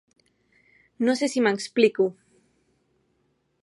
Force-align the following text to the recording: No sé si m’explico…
No 1.09 1.13
sé 1.21 1.27
si 1.33 1.39
m’explico… 1.49 2.05